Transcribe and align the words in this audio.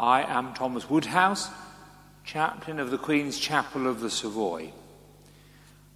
I 0.00 0.22
am 0.22 0.54
Thomas 0.54 0.88
Woodhouse, 0.88 1.50
chaplain 2.24 2.80
of 2.80 2.90
the 2.90 2.96
Queen's 2.96 3.38
Chapel 3.38 3.86
of 3.86 4.00
the 4.00 4.08
Savoy. 4.08 4.72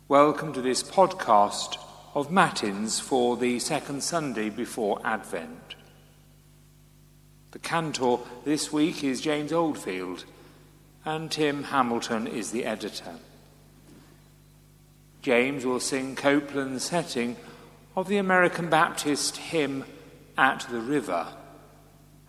Welcome 0.08 0.52
to 0.52 0.60
this 0.60 0.82
podcast 0.82 1.78
of 2.14 2.30
Matins 2.30 3.00
for 3.00 3.38
the 3.38 3.58
second 3.60 4.02
Sunday 4.02 4.50
before 4.50 5.00
Advent. 5.02 5.76
The 7.52 7.58
cantor 7.58 8.18
this 8.44 8.70
week 8.70 9.02
is 9.02 9.22
James 9.22 9.54
Oldfield, 9.54 10.26
and 11.06 11.30
Tim 11.30 11.62
Hamilton 11.62 12.26
is 12.26 12.50
the 12.50 12.66
editor. 12.66 13.14
James 15.22 15.64
will 15.64 15.80
sing 15.80 16.14
Copland's 16.14 16.84
setting 16.84 17.36
of 17.96 18.08
the 18.08 18.18
American 18.18 18.68
Baptist 18.68 19.38
hymn 19.38 19.86
At 20.36 20.66
the 20.70 20.80
River 20.80 21.26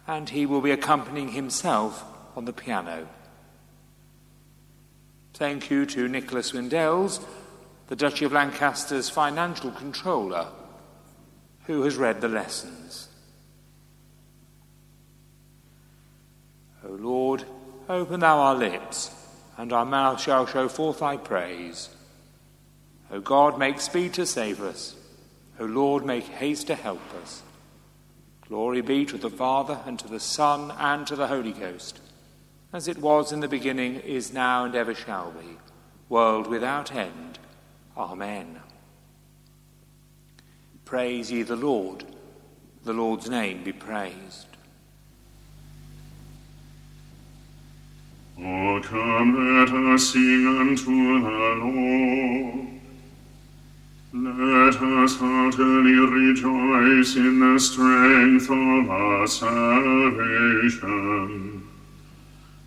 and 0.08 0.30
he 0.30 0.46
will 0.46 0.62
be 0.62 0.72
accompanying 0.72 1.30
himself 1.30 2.04
on 2.36 2.46
the 2.46 2.54
piano. 2.54 3.08
Thank 5.34 5.70
you 5.70 5.86
to 5.88 6.08
Nicholas 6.08 6.52
Windells, 6.52 7.24
the 7.88 7.96
Duchy 7.96 8.26
of 8.26 8.32
Lancaster's 8.32 9.10
financial 9.10 9.72
controller, 9.72 10.48
who 11.66 11.82
has 11.84 11.98
read 11.98 12.22
the 12.22 12.30
lessons. 12.30 13.10
O 16.88 16.92
Lord, 16.92 17.44
open 17.90 18.20
thou 18.20 18.38
our 18.38 18.56
lips, 18.56 19.12
and 19.58 19.74
our 19.74 19.86
mouth 19.86 20.22
shall 20.22 20.46
show 20.46 20.68
forth 20.68 21.00
thy 21.00 21.18
praise. 21.18 21.90
O 23.12 23.20
God, 23.20 23.58
make 23.58 23.82
speed 23.82 24.14
to 24.14 24.26
save 24.26 24.62
us. 24.62 24.96
O 25.60 25.66
Lord, 25.66 26.06
make 26.06 26.26
haste 26.26 26.68
to 26.68 26.76
help 26.76 27.02
us. 27.22 27.42
Glory 28.48 28.82
be 28.82 29.06
to 29.06 29.18
the 29.18 29.30
Father, 29.30 29.80
and 29.86 29.98
to 29.98 30.08
the 30.08 30.20
Son, 30.20 30.72
and 30.78 31.08
to 31.08 31.16
the 31.16 31.28
Holy 31.28 31.52
Ghost, 31.52 32.00
as 32.72 32.88
it 32.88 33.00
was 33.00 33.32
in 33.32 33.40
the 33.40 33.48
beginning, 33.48 33.96
is 34.02 34.34
now, 34.34 34.66
and 34.66 34.76
ever 34.76 34.94
shall 34.94 35.32
be, 35.32 35.58
world 36.10 36.46
without 36.46 36.94
end. 36.94 37.40
Amen. 37.98 38.60
Praise 40.86 41.32
ye 41.32 41.42
the 41.42 41.56
Lord. 41.56 42.06
The 42.84 42.94
Lord's 42.94 43.28
name 43.28 43.64
be 43.64 43.74
praised. 43.74 44.46
O 48.38 48.80
come, 48.84 49.58
let 49.58 49.70
us 49.70 50.14
sing 50.14 50.46
unto 50.46 51.22
the 51.22 51.56
Lord. 51.66 52.75
Let 54.18 54.82
us 54.82 55.18
heartily 55.18 55.92
rejoice 55.92 57.18
in 57.18 57.42
the 57.42 57.60
strength 57.60 58.50
of 58.50 58.90
our 58.90 59.28
salvation. 59.28 60.82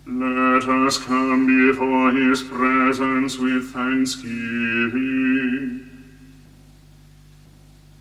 Let 0.05 0.69
us 0.69 0.99
come 0.99 1.47
before 1.47 2.11
his 2.11 2.43
presence 2.43 3.39
with 3.39 3.73
thanksgiving 3.73 5.89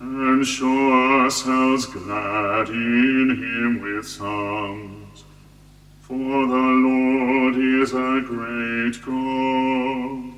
and 0.00 0.46
show 0.46 0.92
ourselves 0.92 1.86
glad 1.86 2.68
in 2.68 3.30
him 3.30 3.80
with 3.80 4.06
songs. 4.06 5.24
For 6.02 6.46
the 6.46 6.54
Lord 6.54 7.56
is 7.56 7.94
a 7.94 8.20
great 8.26 9.02
God 9.02 10.28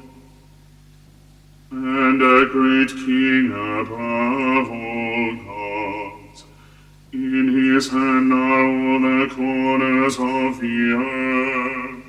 and 2.21 2.43
a 2.43 2.47
great 2.53 2.89
king 2.89 3.51
above 3.51 4.71
all 4.71 5.37
gods. 5.47 6.45
In 7.13 7.49
his 7.49 7.91
hand 7.91 8.33
are 8.33 8.67
all 8.67 9.01
the 9.01 9.35
corners 9.35 10.17
of 10.19 10.61
the 10.61 10.93
earth, 10.99 12.05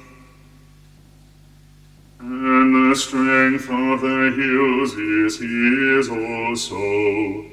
and 2.19 2.91
the 2.91 2.95
strength 2.95 3.69
of 3.69 4.01
the 4.01 4.31
hills 4.35 4.93
is 4.97 5.39
his 5.39 6.09
also. 6.09 7.45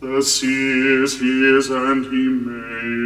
The 0.00 0.22
sea 0.22 1.02
is 1.02 1.18
his, 1.18 1.70
and 1.70 2.04
he 2.04 2.28
made 2.28 2.97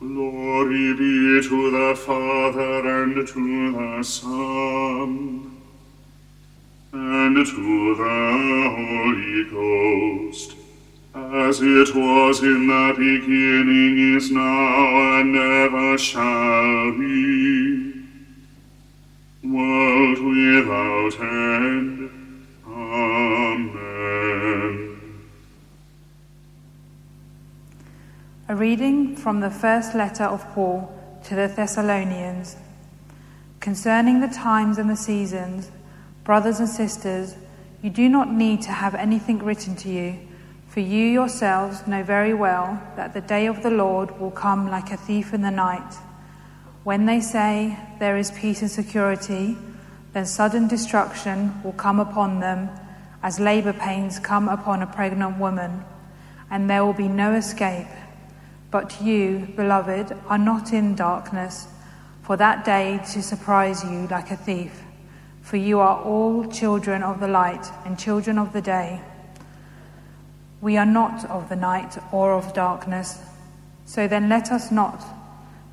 Glory 0.00 0.94
be 0.94 1.42
to 1.46 1.70
the 1.70 1.94
Father 1.94 3.02
and 3.02 3.28
to 3.28 3.72
the 3.72 4.02
Son 4.02 5.60
and 6.90 7.36
to 7.36 7.94
the 7.96 8.70
Holy 8.78 9.44
Ghost, 9.50 10.56
as 11.14 11.60
it 11.60 11.94
was 11.94 12.42
in 12.42 12.66
the 12.66 12.94
beginning, 12.96 14.16
is 14.16 14.30
now, 14.30 15.20
and 15.20 15.36
ever 15.36 15.98
shall 15.98 16.92
be, 16.92 17.92
world 19.44 20.18
without 20.18 21.20
end. 21.20 22.19
A 28.50 28.56
reading 28.56 29.14
from 29.14 29.38
the 29.38 29.48
first 29.48 29.94
letter 29.94 30.24
of 30.24 30.44
Paul 30.54 30.92
to 31.22 31.36
the 31.36 31.46
Thessalonians. 31.46 32.56
Concerning 33.60 34.18
the 34.18 34.26
times 34.26 34.76
and 34.76 34.90
the 34.90 34.96
seasons, 34.96 35.70
brothers 36.24 36.58
and 36.58 36.68
sisters, 36.68 37.36
you 37.80 37.90
do 37.90 38.08
not 38.08 38.32
need 38.32 38.60
to 38.62 38.72
have 38.72 38.96
anything 38.96 39.38
written 39.38 39.76
to 39.76 39.88
you, 39.88 40.18
for 40.66 40.80
you 40.80 41.06
yourselves 41.06 41.86
know 41.86 42.02
very 42.02 42.34
well 42.34 42.82
that 42.96 43.14
the 43.14 43.20
day 43.20 43.46
of 43.46 43.62
the 43.62 43.70
Lord 43.70 44.18
will 44.18 44.32
come 44.32 44.68
like 44.68 44.90
a 44.90 44.96
thief 44.96 45.32
in 45.32 45.42
the 45.42 45.52
night. 45.52 45.94
When 46.82 47.06
they 47.06 47.20
say 47.20 47.78
there 48.00 48.16
is 48.16 48.32
peace 48.32 48.62
and 48.62 48.70
security, 48.70 49.56
then 50.12 50.26
sudden 50.26 50.66
destruction 50.66 51.62
will 51.62 51.74
come 51.74 52.00
upon 52.00 52.40
them 52.40 52.68
as 53.22 53.38
labor 53.38 53.72
pains 53.72 54.18
come 54.18 54.48
upon 54.48 54.82
a 54.82 54.88
pregnant 54.88 55.38
woman, 55.38 55.84
and 56.50 56.68
there 56.68 56.84
will 56.84 56.92
be 56.92 57.06
no 57.06 57.34
escape. 57.34 57.86
But 58.70 59.02
you, 59.02 59.48
beloved, 59.56 60.16
are 60.28 60.38
not 60.38 60.72
in 60.72 60.94
darkness, 60.94 61.66
for 62.22 62.36
that 62.36 62.64
day 62.64 63.00
to 63.12 63.22
surprise 63.22 63.82
you 63.82 64.06
like 64.08 64.30
a 64.30 64.36
thief. 64.36 64.82
For 65.42 65.56
you 65.56 65.80
are 65.80 66.00
all 66.02 66.44
children 66.50 67.02
of 67.02 67.18
the 67.18 67.26
light 67.26 67.66
and 67.84 67.98
children 67.98 68.38
of 68.38 68.52
the 68.52 68.62
day. 68.62 69.00
We 70.60 70.76
are 70.76 70.86
not 70.86 71.28
of 71.28 71.48
the 71.48 71.56
night 71.56 71.98
or 72.12 72.34
of 72.34 72.52
darkness. 72.54 73.18
So 73.86 74.06
then 74.06 74.28
let 74.28 74.52
us 74.52 74.70
not 74.70 75.02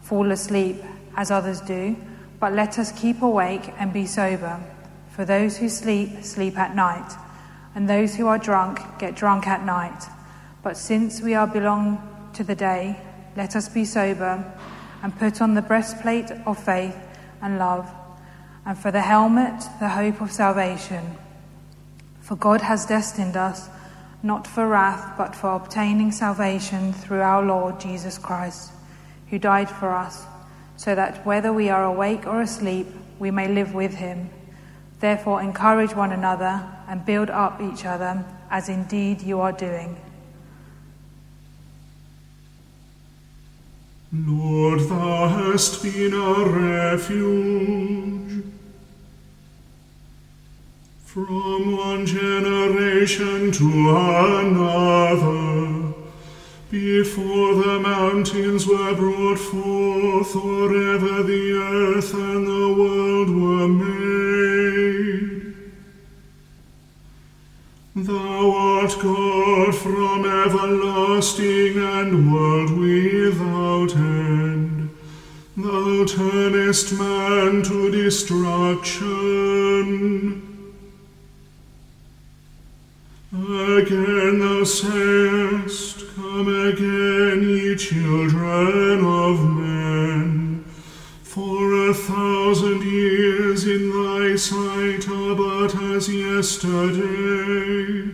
fall 0.02 0.32
asleep 0.32 0.78
as 1.16 1.30
others 1.30 1.62
do, 1.62 1.96
but 2.40 2.54
let 2.54 2.80
us 2.80 2.92
keep 2.92 3.22
awake 3.22 3.74
and 3.78 3.94
be 3.94 4.06
sober. 4.06 4.60
For 5.10 5.26
those 5.26 5.58
who 5.58 5.70
sleep, 5.70 6.24
sleep 6.24 6.58
at 6.58 6.76
night, 6.76 7.12
and 7.76 7.88
those 7.88 8.16
who 8.16 8.28
are 8.28 8.38
drunk, 8.40 8.80
get 8.98 9.16
drunk 9.16 9.46
at 9.46 9.64
night. 9.64 10.06
But 10.64 10.78
since 10.78 11.22
we 11.22 11.36
are 11.36 11.46
belong 11.46 12.17
to 12.38 12.44
the 12.44 12.56
day, 12.56 12.96
let 13.36 13.56
us 13.56 13.68
be 13.68 13.84
sober 13.84 14.46
and 15.02 15.18
put 15.18 15.42
on 15.42 15.56
the 15.56 15.62
breastplate 15.62 16.30
of 16.46 16.64
faith 16.64 16.96
and 17.42 17.58
love, 17.58 17.90
and 18.64 18.78
for 18.78 18.92
the 18.92 19.02
helmet, 19.02 19.64
the 19.80 19.90
hope 19.90 20.22
of 20.22 20.32
salvation. 20.32 21.18
For 22.22 22.36
God 22.36 22.62
has 22.62 22.86
destined 22.86 23.36
us 23.36 23.70
not 24.22 24.46
for 24.46 24.68
wrath, 24.68 25.18
but 25.18 25.36
for 25.36 25.56
obtaining 25.56 26.12
salvation 26.12 26.94
through 26.94 27.22
our 27.22 27.44
Lord 27.44 27.80
Jesus 27.80 28.20
Christ, 28.20 28.72
who 29.30 29.40
died 29.40 29.70
for 29.70 29.90
us, 29.90 30.26
so 30.76 30.94
that 30.94 31.26
whether 31.26 31.52
we 31.52 31.70
are 31.70 31.86
awake 31.86 32.28
or 32.28 32.42
asleep, 32.42 32.88
we 33.18 33.32
may 33.32 33.48
live 33.48 33.74
with 33.74 33.96
him. 33.96 34.30
Therefore, 35.00 35.42
encourage 35.42 35.96
one 35.96 36.12
another 36.12 36.68
and 36.88 37.06
build 37.06 37.32
up 37.32 37.62
each 37.62 37.86
other, 37.86 38.24
as 38.52 38.70
indeed 38.70 39.22
you 39.22 39.40
are 39.40 39.52
doing. 39.52 39.98
Lord, 44.14 44.80
thou 44.88 45.28
hast 45.28 45.84
been 45.84 46.14
a 46.14 46.46
refuge 46.46 48.44
from 51.04 51.76
one 51.76 52.06
generation 52.06 53.52
to 53.52 53.66
another, 54.46 55.94
before 56.72 57.56
the 57.56 57.80
mountains 57.80 58.66
were 58.66 58.94
brought 58.96 59.40
forth, 59.40 60.36
or 60.38 60.74
ever 60.94 61.24
the 61.24 61.52
earth 61.54 62.14
and 62.14 62.48
the 62.48 62.74
world 62.80 63.30
were 63.30 63.68
made. 63.68 65.54
Thou 67.96 68.52
art 68.52 68.96
God 69.02 69.76
from 69.76 70.26
everlasting 70.26 71.78
and 71.78 72.32
world 72.34 72.57
turnest 76.18 76.94
man 76.94 77.62
to 77.62 77.92
destruction. 77.92 79.08
Again 83.32 84.40
thou 84.40 84.64
sayest, 84.64 86.06
Come 86.16 86.48
again, 86.70 87.44
ye 87.48 87.76
children 87.76 89.06
of 89.06 89.46
men. 89.46 90.66
For 91.22 91.90
a 91.90 91.94
thousand 91.94 92.82
years 92.82 93.68
in 93.68 93.92
thy 93.92 94.38
sight 94.38 95.08
are 95.08 95.36
but 95.36 95.76
as 95.94 96.10
yesterday. 96.12 98.10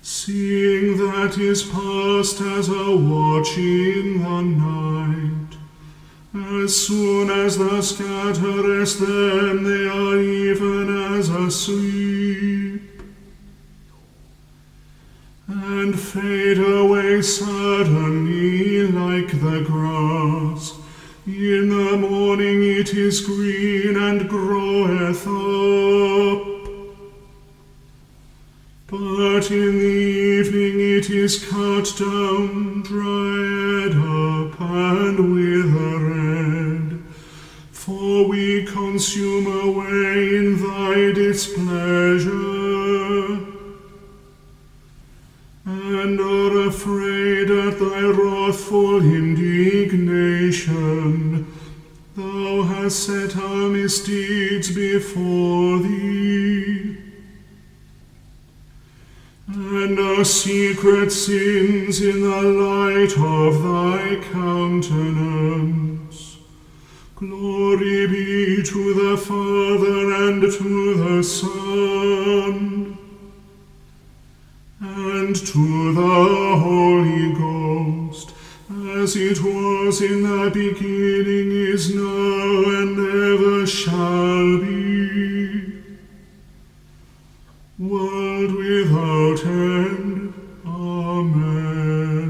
Seeing 0.00 0.96
that 0.96 1.36
is 1.38 1.62
past 1.64 2.40
as 2.40 2.70
a 2.70 2.96
watch 2.96 3.58
in 3.58 4.22
the 4.22 4.40
night. 4.40 4.59
As 6.62 6.76
soon 6.76 7.30
as 7.30 7.56
thou 7.56 7.80
scatterest 7.80 9.00
them, 9.00 9.64
they 9.64 9.88
are 9.88 10.18
even 10.20 11.14
as 11.16 11.30
asleep, 11.30 13.02
and 15.48 15.98
fade 15.98 16.58
away 16.58 17.22
suddenly 17.22 18.19
at 47.70 47.78
thy 47.78 48.02
wrathful 48.02 49.00
indignation. 49.02 51.46
Thou 52.16 52.62
hast 52.62 53.06
set 53.06 53.36
our 53.36 53.68
misdeeds 53.68 54.74
before 54.74 55.78
thee 55.78 56.96
and 59.46 60.00
our 60.00 60.24
secret 60.24 61.12
sins 61.12 62.00
in 62.00 62.22
the 62.22 62.42
light 62.42 63.16
of 63.16 63.62
thy 63.62 64.16
countenance. 64.32 66.38
Glory 67.14 68.08
be 68.08 68.64
to 68.64 68.94
the 68.94 69.16
Father 69.16 70.12
and 70.24 70.42
to 70.42 70.94
the 70.94 71.22
Son 71.22 72.80
and 74.80 75.36
to 75.36 75.92
the 75.92 76.56
Holy 76.58 77.32
Ghost, 77.34 77.59
as 79.10 79.16
it 79.16 79.42
was 79.42 80.00
in 80.02 80.22
the 80.22 80.50
beginning, 80.54 81.50
is 81.50 81.92
now, 81.92 82.62
and 82.80 82.96
ever 82.96 83.66
shall 83.66 84.58
be 84.60 85.72
world 87.76 88.52
without 88.54 89.44
end. 89.46 90.32
Amen. 90.64 92.20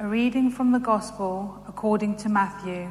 A 0.00 0.06
reading 0.06 0.50
from 0.50 0.72
the 0.72 0.78
Gospel 0.78 1.62
according 1.68 2.16
to 2.16 2.30
Matthew. 2.30 2.90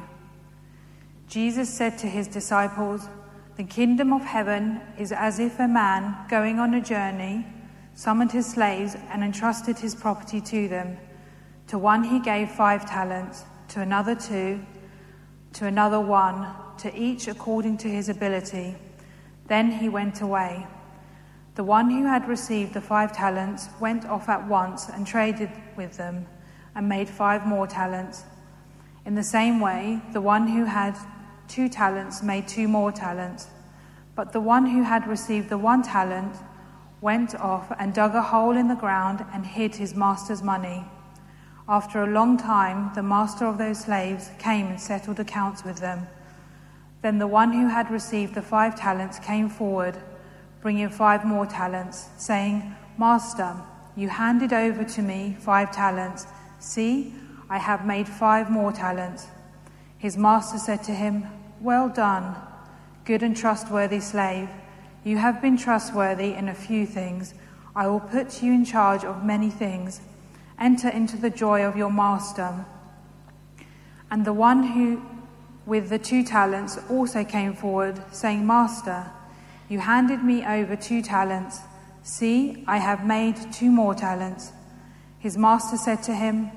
Jesus 1.26 1.68
said 1.68 1.98
to 1.98 2.06
his 2.06 2.28
disciples, 2.28 3.08
The 3.56 3.64
kingdom 3.64 4.12
of 4.12 4.22
heaven 4.22 4.80
is 4.96 5.10
as 5.10 5.40
if 5.40 5.58
a 5.58 5.66
man 5.66 6.14
going 6.28 6.60
on 6.60 6.74
a 6.74 6.80
journey 6.80 7.44
summoned 7.96 8.30
his 8.30 8.46
slaves 8.46 8.94
and 9.10 9.24
entrusted 9.24 9.78
his 9.78 9.94
property 9.94 10.40
to 10.42 10.68
them. 10.68 10.98
To 11.68 11.78
one 11.78 12.04
he 12.04 12.20
gave 12.20 12.50
five 12.50 12.88
talents, 12.88 13.44
to 13.68 13.80
another 13.80 14.14
two, 14.14 14.60
to 15.54 15.66
another 15.66 15.98
one, 15.98 16.46
to 16.78 16.94
each 16.94 17.26
according 17.26 17.78
to 17.78 17.88
his 17.88 18.10
ability. 18.10 18.76
Then 19.48 19.72
he 19.72 19.88
went 19.88 20.20
away. 20.20 20.66
The 21.54 21.64
one 21.64 21.90
who 21.90 22.04
had 22.04 22.28
received 22.28 22.74
the 22.74 22.82
five 22.82 23.16
talents 23.16 23.70
went 23.80 24.04
off 24.04 24.28
at 24.28 24.46
once 24.46 24.90
and 24.90 25.06
traded 25.06 25.50
with 25.74 25.96
them 25.96 26.26
and 26.74 26.86
made 26.86 27.08
five 27.08 27.46
more 27.46 27.66
talents. 27.66 28.24
In 29.06 29.14
the 29.14 29.24
same 29.24 29.58
way, 29.58 30.02
the 30.12 30.20
one 30.20 30.48
who 30.48 30.66
had 30.66 30.98
two 31.48 31.70
talents 31.70 32.22
made 32.22 32.46
two 32.46 32.68
more 32.68 32.92
talents. 32.92 33.48
But 34.14 34.34
the 34.34 34.40
one 34.40 34.66
who 34.66 34.82
had 34.82 35.06
received 35.06 35.48
the 35.48 35.56
one 35.56 35.82
talent 35.82 36.36
went 37.06 37.36
off 37.36 37.70
and 37.78 37.94
dug 37.94 38.16
a 38.16 38.20
hole 38.20 38.56
in 38.56 38.66
the 38.66 38.74
ground 38.74 39.24
and 39.32 39.46
hid 39.46 39.76
his 39.76 39.94
master's 39.94 40.42
money. 40.42 40.84
After 41.68 42.02
a 42.02 42.12
long 42.18 42.36
time, 42.36 42.90
the 42.96 43.02
master 43.04 43.46
of 43.46 43.58
those 43.58 43.84
slaves 43.84 44.32
came 44.40 44.66
and 44.66 44.80
settled 44.80 45.20
accounts 45.20 45.64
with 45.64 45.78
them. 45.78 46.08
Then 47.02 47.18
the 47.18 47.28
one 47.28 47.52
who 47.52 47.68
had 47.68 47.92
received 47.92 48.34
the 48.34 48.42
five 48.42 48.74
talents 48.74 49.20
came 49.20 49.48
forward, 49.48 49.96
bringing 50.62 50.88
five 50.88 51.24
more 51.24 51.46
talents, 51.46 52.08
saying, 52.16 52.74
Master, 52.98 53.54
you 53.94 54.08
handed 54.08 54.52
over 54.52 54.82
to 54.82 55.00
me 55.00 55.36
five 55.38 55.70
talents. 55.70 56.26
See, 56.58 57.14
I 57.48 57.58
have 57.58 57.86
made 57.86 58.08
five 58.08 58.50
more 58.50 58.72
talents. 58.72 59.28
His 59.96 60.16
master 60.16 60.58
said 60.58 60.82
to 60.82 60.92
him, 60.92 61.28
Well 61.60 61.88
done, 61.88 62.34
good 63.04 63.22
and 63.22 63.36
trustworthy 63.36 64.00
slave. 64.00 64.48
You 65.06 65.18
have 65.18 65.40
been 65.40 65.56
trustworthy 65.56 66.34
in 66.34 66.48
a 66.48 66.54
few 66.54 66.84
things. 66.84 67.32
I 67.76 67.86
will 67.86 68.00
put 68.00 68.42
you 68.42 68.52
in 68.52 68.64
charge 68.64 69.04
of 69.04 69.24
many 69.24 69.50
things. 69.50 70.00
Enter 70.58 70.88
into 70.88 71.16
the 71.16 71.30
joy 71.30 71.62
of 71.62 71.76
your 71.76 71.92
master. 71.92 72.66
And 74.10 74.24
the 74.24 74.32
one 74.32 74.64
who 74.64 75.00
with 75.64 75.90
the 75.90 76.00
two 76.00 76.24
talents 76.24 76.80
also 76.90 77.22
came 77.22 77.54
forward, 77.54 78.02
saying, 78.10 78.44
Master, 78.44 79.08
you 79.68 79.78
handed 79.78 80.24
me 80.24 80.44
over 80.44 80.74
two 80.74 81.02
talents. 81.02 81.60
See, 82.02 82.64
I 82.66 82.78
have 82.78 83.06
made 83.06 83.52
two 83.52 83.70
more 83.70 83.94
talents. 83.94 84.50
His 85.20 85.38
master 85.38 85.76
said 85.76 86.02
to 86.02 86.16
him, 86.16 86.50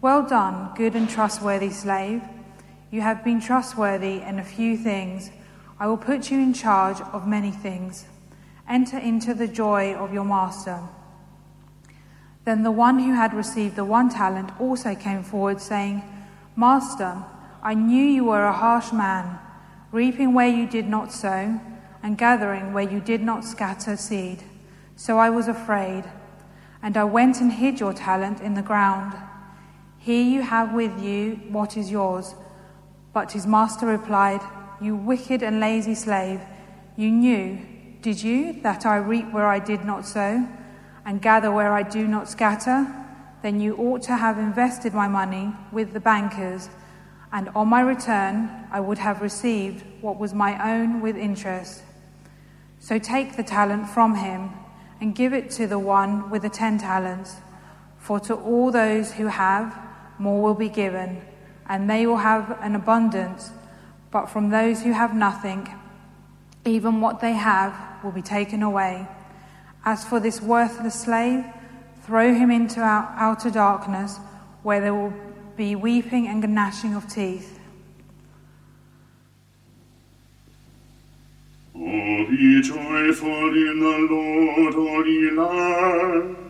Well 0.00 0.26
done, 0.26 0.72
good 0.74 0.94
and 0.94 1.08
trustworthy 1.08 1.70
slave. 1.70 2.22
You 2.90 3.02
have 3.02 3.22
been 3.22 3.42
trustworthy 3.42 4.22
in 4.22 4.38
a 4.38 4.44
few 4.44 4.78
things. 4.78 5.30
I 5.80 5.86
will 5.86 5.96
put 5.96 6.30
you 6.30 6.38
in 6.38 6.52
charge 6.52 7.00
of 7.00 7.26
many 7.26 7.50
things. 7.50 8.04
Enter 8.68 8.98
into 8.98 9.32
the 9.32 9.48
joy 9.48 9.94
of 9.94 10.12
your 10.12 10.26
master. 10.26 10.80
Then 12.44 12.62
the 12.62 12.70
one 12.70 12.98
who 12.98 13.14
had 13.14 13.32
received 13.32 13.76
the 13.76 13.84
one 13.86 14.10
talent 14.10 14.50
also 14.60 14.94
came 14.94 15.22
forward, 15.22 15.58
saying, 15.58 16.02
Master, 16.54 17.24
I 17.62 17.72
knew 17.72 18.04
you 18.04 18.24
were 18.24 18.44
a 18.44 18.52
harsh 18.52 18.92
man, 18.92 19.38
reaping 19.90 20.34
where 20.34 20.48
you 20.48 20.66
did 20.66 20.86
not 20.86 21.12
sow, 21.12 21.58
and 22.02 22.18
gathering 22.18 22.74
where 22.74 22.88
you 22.88 23.00
did 23.00 23.22
not 23.22 23.44
scatter 23.44 23.96
seed. 23.96 24.44
So 24.96 25.18
I 25.18 25.30
was 25.30 25.48
afraid, 25.48 26.04
and 26.82 26.96
I 26.98 27.04
went 27.04 27.40
and 27.40 27.52
hid 27.52 27.80
your 27.80 27.94
talent 27.94 28.42
in 28.42 28.52
the 28.52 28.62
ground. 28.62 29.14
Here 29.96 30.22
you 30.22 30.42
have 30.42 30.74
with 30.74 31.02
you 31.02 31.40
what 31.48 31.78
is 31.78 31.90
yours. 31.90 32.34
But 33.14 33.32
his 33.32 33.46
master 33.46 33.86
replied, 33.86 34.42
You 34.80 34.96
wicked 34.96 35.42
and 35.42 35.60
lazy 35.60 35.94
slave, 35.94 36.40
you 36.96 37.10
knew, 37.10 37.58
did 38.02 38.22
you, 38.22 38.60
that 38.62 38.86
I 38.86 38.96
reap 38.96 39.30
where 39.32 39.46
I 39.46 39.58
did 39.58 39.84
not 39.84 40.06
sow, 40.06 40.46
and 41.04 41.20
gather 41.20 41.52
where 41.52 41.72
I 41.72 41.82
do 41.82 42.06
not 42.06 42.28
scatter? 42.28 42.86
Then 43.42 43.60
you 43.60 43.76
ought 43.76 44.02
to 44.02 44.16
have 44.16 44.38
invested 44.38 44.94
my 44.94 45.08
money 45.08 45.52
with 45.72 45.92
the 45.92 46.00
bankers 46.00 46.68
and 47.32 47.48
on 47.50 47.68
my 47.68 47.80
return 47.80 48.50
I 48.70 48.80
would 48.80 48.98
have 48.98 49.22
received 49.22 49.84
what 50.00 50.18
was 50.18 50.34
my 50.34 50.74
own 50.74 51.00
with 51.00 51.16
interest. 51.16 51.82
So 52.80 52.98
take 52.98 53.36
the 53.36 53.42
talent 53.42 53.88
from 53.88 54.16
him 54.16 54.50
and 55.00 55.14
give 55.14 55.32
it 55.32 55.50
to 55.52 55.66
the 55.66 55.78
one 55.78 56.30
with 56.30 56.42
the 56.42 56.48
ten 56.48 56.78
talents. 56.78 57.36
For 57.98 58.18
to 58.20 58.34
all 58.34 58.70
those 58.70 59.12
who 59.12 59.26
have, 59.26 59.78
more 60.18 60.42
will 60.42 60.54
be 60.54 60.68
given, 60.68 61.22
and 61.68 61.88
they 61.88 62.06
will 62.06 62.18
have 62.18 62.58
an 62.60 62.74
abundance. 62.74 63.50
But 64.10 64.26
from 64.26 64.50
those 64.50 64.82
who 64.82 64.92
have 64.92 65.14
nothing, 65.14 65.68
even 66.64 67.00
what 67.00 67.20
they 67.20 67.32
have 67.32 67.74
will 68.02 68.10
be 68.10 68.22
taken 68.22 68.62
away. 68.62 69.06
As 69.84 70.04
for 70.04 70.18
this 70.20 70.40
worthless 70.42 71.00
slave, 71.00 71.44
throw 72.02 72.34
him 72.34 72.50
into 72.50 72.80
outer 72.80 73.50
darkness, 73.50 74.18
where 74.62 74.80
there 74.80 74.94
will 74.94 75.14
be 75.56 75.76
weeping 75.76 76.26
and 76.26 76.42
gnashing 76.54 76.94
of 76.94 77.08
teeth. 77.08 77.58
Oh, 81.74 82.26
be 82.28 82.60
joyful 82.62 83.48
in 83.54 83.80
the 83.80 84.08
Lord, 84.10 84.74
all 84.74 85.06
ye 85.06 85.30
lands. 85.30 86.49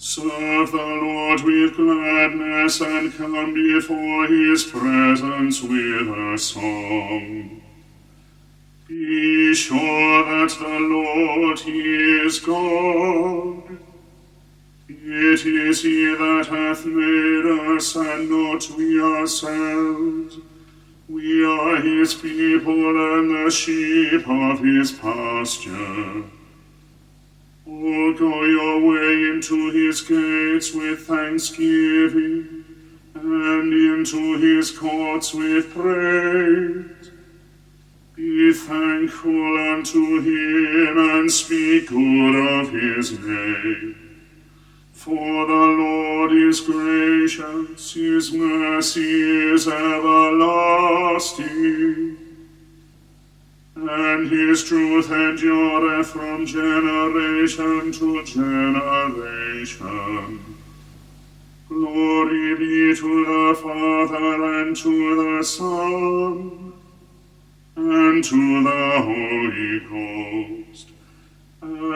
Serve 0.00 0.70
the 0.70 0.76
Lord 0.76 1.42
with 1.42 1.74
gladness 1.74 2.80
and 2.80 3.12
come 3.14 3.52
before 3.52 4.28
his 4.28 4.62
presence 4.62 5.60
with 5.60 6.08
a 6.08 6.38
song. 6.38 7.60
Be 8.86 9.52
sure 9.54 10.24
that 10.24 10.56
the 10.56 10.78
Lord 10.78 11.60
is 11.66 12.38
God. 12.38 13.80
It 14.88 15.44
is 15.44 15.82
he 15.82 16.04
that 16.14 16.46
hath 16.48 16.86
made 16.86 17.74
us, 17.74 17.96
and 17.96 18.30
not 18.30 18.70
we 18.78 19.02
ourselves. 19.02 20.36
We 21.08 21.44
are 21.44 21.80
his 21.80 22.14
people 22.14 23.18
and 23.18 23.30
the 23.30 23.50
sheep 23.50 24.28
of 24.28 24.60
his 24.60 24.92
pasture. 24.92 26.37
Oh, 27.70 28.14
go 28.14 28.44
your 28.44 28.80
way 28.80 29.28
into 29.28 29.70
his 29.70 30.00
gates 30.00 30.72
with 30.72 31.06
thanksgiving, 31.06 32.64
and 33.14 33.72
into 33.72 34.38
his 34.38 34.70
courts 34.70 35.34
with 35.34 35.74
praise. 35.74 37.10
Be 38.16 38.54
thankful 38.54 39.58
unto 39.70 40.20
him 40.20 40.98
and 40.98 41.30
speak 41.30 41.88
good 41.88 42.34
of 42.34 42.70
his 42.70 43.12
name. 43.20 43.94
For 44.92 45.46
the 45.46 45.52
Lord 45.52 46.32
is 46.32 46.60
gracious, 46.62 47.92
his 47.92 48.32
mercy 48.32 49.52
is 49.52 49.68
everlasting, 49.68 51.28
and 53.80 54.28
his 54.28 54.64
truth 54.64 55.08
endureth 55.10 56.08
from 56.08 56.44
generation 56.44 57.92
to 57.92 58.24
generation. 58.24 59.78
Glory 61.68 62.56
be 62.56 62.96
to 62.96 63.24
the 63.24 63.54
Father 63.62 64.60
and 64.60 64.76
to 64.76 65.38
the 65.38 65.44
Son 65.44 66.72
and 67.76 68.24
to 68.24 68.62
the 68.64 69.02
Holy 69.06 69.80
Ghost, 70.64 70.88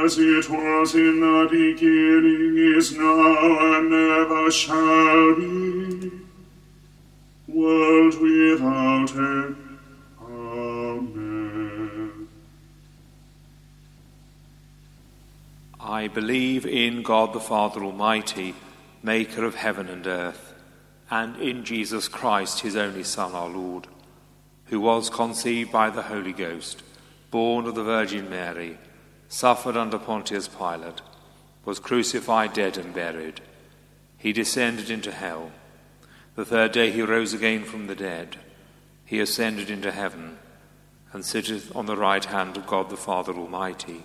as 0.04 0.18
it 0.18 0.48
was 0.48 0.94
in 0.94 1.20
the 1.20 1.48
beginning, 1.50 2.56
is 2.76 2.92
now, 2.96 3.76
and 3.76 3.92
ever 3.92 4.50
shall 4.52 5.34
be, 5.34 6.12
world 7.48 8.20
without 8.20 9.10
end. 9.16 9.61
I 15.92 16.08
believe 16.08 16.64
in 16.64 17.02
God 17.02 17.34
the 17.34 17.40
Father 17.40 17.84
Almighty, 17.84 18.54
maker 19.02 19.44
of 19.44 19.56
heaven 19.56 19.90
and 19.90 20.06
earth, 20.06 20.54
and 21.10 21.36
in 21.36 21.64
Jesus 21.64 22.08
Christ, 22.08 22.60
his 22.60 22.76
only 22.76 23.04
Son, 23.04 23.34
our 23.34 23.50
Lord 23.50 23.88
who 24.72 24.80
was 24.80 25.10
conceived 25.10 25.70
by 25.70 25.90
the 25.90 26.00
Holy 26.00 26.32
Ghost, 26.32 26.82
born 27.30 27.66
of 27.66 27.74
the 27.74 27.84
Virgin 27.84 28.30
Mary, 28.30 28.78
suffered 29.28 29.76
under 29.76 29.98
Pontius 29.98 30.48
Pilate, 30.48 31.02
was 31.66 31.78
crucified, 31.78 32.54
dead, 32.54 32.78
and 32.78 32.94
buried. 32.94 33.42
He 34.16 34.32
descended 34.32 34.88
into 34.88 35.12
hell. 35.12 35.52
The 36.36 36.46
third 36.46 36.72
day 36.72 36.90
he 36.90 37.02
rose 37.02 37.34
again 37.34 37.64
from 37.64 37.86
the 37.86 37.94
dead. 37.94 38.38
He 39.04 39.20
ascended 39.20 39.68
into 39.68 39.92
heaven, 39.92 40.38
and 41.12 41.22
sitteth 41.22 41.76
on 41.76 41.84
the 41.84 41.98
right 41.98 42.24
hand 42.24 42.56
of 42.56 42.66
God 42.66 42.88
the 42.88 42.96
Father 42.96 43.34
Almighty. 43.34 44.04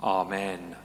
Amen. 0.00 0.76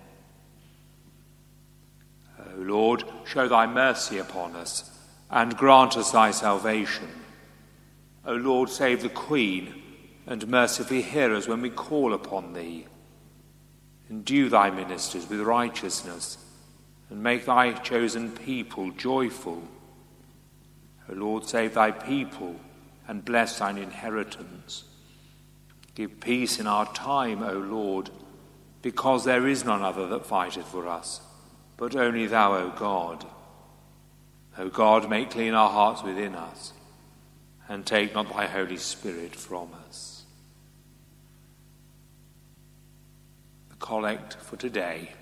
O 2.39 2.57
Lord, 2.57 3.03
show 3.25 3.47
thy 3.47 3.67
mercy 3.67 4.17
upon 4.17 4.55
us, 4.55 4.89
and 5.29 5.55
grant 5.57 5.97
us 5.97 6.11
thy 6.11 6.31
salvation. 6.31 7.09
O 8.25 8.33
Lord, 8.33 8.69
save 8.69 9.01
the 9.01 9.09
Queen, 9.09 9.81
and 10.25 10.47
mercifully 10.47 11.01
hear 11.01 11.33
us 11.33 11.47
when 11.47 11.61
we 11.61 11.69
call 11.69 12.13
upon 12.13 12.53
thee. 12.53 12.87
Endue 14.09 14.49
thy 14.49 14.69
ministers 14.69 15.29
with 15.29 15.41
righteousness, 15.41 16.37
and 17.09 17.21
make 17.21 17.45
thy 17.45 17.73
chosen 17.73 18.31
people 18.31 18.91
joyful. 18.91 19.61
O 21.09 21.13
Lord, 21.13 21.45
save 21.45 21.73
thy 21.73 21.91
people, 21.91 22.55
and 23.07 23.25
bless 23.25 23.59
thine 23.59 23.77
inheritance. 23.77 24.85
Give 25.95 26.19
peace 26.19 26.59
in 26.59 26.67
our 26.67 26.91
time, 26.93 27.43
O 27.43 27.53
Lord, 27.53 28.09
because 28.83 29.23
there 29.23 29.47
is 29.47 29.63
none 29.63 29.81
other 29.81 30.05
that 30.07 30.25
fighteth 30.25 30.67
for 30.67 30.87
us, 30.87 31.21
but 31.77 31.95
only 31.95 32.27
thou, 32.27 32.53
O 32.53 32.69
God. 32.77 33.25
O 34.57 34.69
God, 34.69 35.09
make 35.09 35.31
clean 35.31 35.53
our 35.53 35.69
hearts 35.69 36.03
within 36.03 36.35
us 36.35 36.73
and 37.69 37.85
take 37.85 38.13
not 38.13 38.29
thy 38.29 38.45
Holy 38.45 38.75
Spirit 38.75 39.35
from 39.35 39.69
us. 39.87 40.25
The 43.69 43.77
collect 43.77 44.35
for 44.35 44.57
today, 44.57 45.13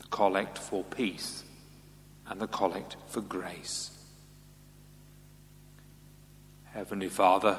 the 0.00 0.06
collect 0.08 0.58
for 0.58 0.84
peace, 0.84 1.44
and 2.28 2.38
the 2.38 2.46
collect 2.46 2.96
for 3.06 3.22
grace. 3.22 3.90
Heavenly 6.64 7.08
Father, 7.08 7.58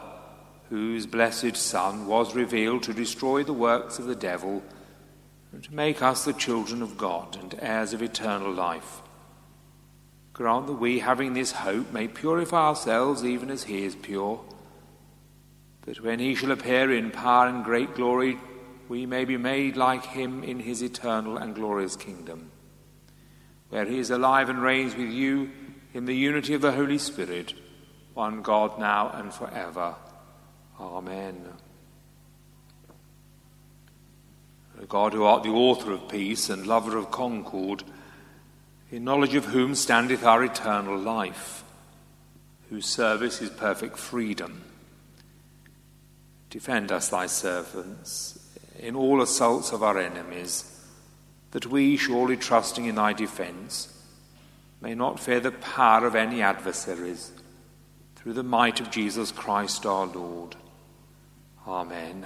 whose 0.70 1.08
blessed 1.08 1.58
Son 1.58 2.06
was 2.06 2.36
revealed 2.36 2.84
to 2.84 2.94
destroy 2.94 3.44
the 3.44 3.54
works 3.54 3.98
of 3.98 4.06
the 4.06 4.16
devil 4.16 4.62
and 5.52 5.64
to 5.64 5.74
make 5.74 6.02
us 6.02 6.26
the 6.26 6.34
children 6.34 6.82
of 6.82 6.98
God 6.98 7.38
and 7.42 7.56
heirs 7.60 7.94
of 7.94 8.02
eternal 8.02 8.52
life 8.52 9.02
Grant 10.40 10.68
that 10.68 10.76
we, 10.76 11.00
having 11.00 11.34
this 11.34 11.52
hope, 11.52 11.92
may 11.92 12.08
purify 12.08 12.68
ourselves 12.68 13.26
even 13.26 13.52
as 13.52 13.64
He 13.64 13.84
is 13.84 13.94
pure, 13.94 14.40
that 15.82 16.02
when 16.02 16.20
He 16.20 16.34
shall 16.34 16.52
appear 16.52 16.94
in 16.94 17.12
power 17.12 17.48
and 17.48 17.62
great 17.62 17.94
glory, 17.94 18.38
we 18.88 19.06
may 19.06 19.26
be 19.26 19.36
made 19.36 19.76
like 19.76 20.06
Him 20.06 20.42
in 20.46 20.62
His 20.62 20.82
eternal 20.82 21.36
and 21.36 21.56
glorious 21.56 21.98
kingdom, 21.98 22.52
where 23.68 23.84
He 23.84 24.00
is 24.00 24.12
alive 24.12 24.48
and 24.48 24.62
reigns 24.62 24.96
with 24.96 25.10
you 25.10 25.52
in 25.94 26.06
the 26.06 26.16
unity 26.16 26.54
of 26.54 26.62
the 26.62 26.72
Holy 26.72 27.00
Spirit, 27.00 27.54
one 28.14 28.42
God 28.42 28.80
now 28.80 29.10
and 29.10 29.34
forever. 29.34 29.96
Amen. 30.80 31.50
God, 34.86 35.14
who 35.14 35.24
art 35.24 35.44
the 35.44 35.50
author 35.50 35.92
of 35.92 36.08
peace 36.08 36.50
and 36.50 36.66
lover 36.66 36.98
of 36.98 37.12
concord, 37.12 37.84
in 38.92 39.04
knowledge 39.04 39.36
of 39.36 39.46
whom 39.46 39.76
standeth 39.76 40.24
our 40.24 40.44
eternal 40.44 40.98
life, 40.98 41.64
whose 42.70 42.86
service 42.86 43.42
is 43.42 43.50
perfect 43.50 43.98
freedom. 43.98 44.64
Defend 46.50 46.92
us, 46.92 47.10
thy 47.10 47.28
servants, 47.28 48.40
in 48.80 48.96
all 48.96 49.22
assaults 49.22 49.72
of 49.72 49.84
our 49.84 50.00
enemies, 50.00 50.84
that 51.52 51.66
we, 51.66 51.98
surely 51.98 52.38
trusting 52.38 52.86
in 52.86 52.96
thy 52.96 53.14
defence, 53.14 53.96
may 54.82 54.96
not 54.96 55.20
fear 55.20 55.40
the 55.40 55.52
power 55.52 56.08
of 56.08 56.16
any 56.16 56.42
adversaries, 56.42 57.32
through 58.16 58.34
the 58.34 58.44
might 58.44 58.80
of 58.80 58.92
Jesus 58.92 59.32
Christ 59.32 59.86
our 59.86 60.06
Lord. 60.06 60.56
Amen. 61.68 62.26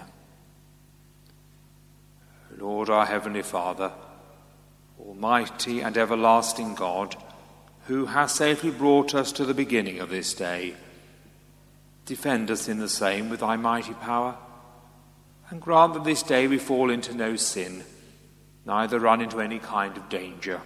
Lord, 2.58 2.90
our 2.90 3.06
Heavenly 3.06 3.42
Father, 3.42 3.92
Almighty 5.00 5.82
and 5.82 5.98
everlasting 5.98 6.76
God, 6.76 7.16
who 7.88 8.06
has 8.06 8.32
safely 8.32 8.72
brought 8.72 9.14
us 9.14 9.32
to 9.34 9.46
the 9.46 9.54
beginning 9.54 10.00
of 10.00 10.10
this 10.10 10.34
day, 10.34 10.76
defend 12.06 12.52
us 12.52 12.68
in 12.68 12.80
the 12.80 12.90
same 12.90 13.30
with 13.30 13.42
thy 13.42 13.56
mighty 13.56 13.94
power, 13.94 14.36
and 15.50 15.62
grant 15.62 15.94
that 15.94 16.04
this 16.04 16.24
day 16.24 16.48
we 16.48 16.58
fall 16.58 16.90
into 16.90 17.14
no 17.14 17.36
sin 17.36 17.84
neither 18.66 19.00
run 19.00 19.22
into 19.22 19.42
any 19.42 19.60
kind 19.60 19.98
of 19.98 20.10
danger, 20.10 20.62